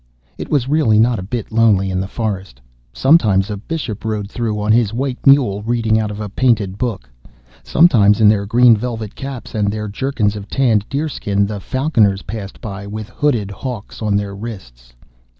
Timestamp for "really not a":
0.67-1.21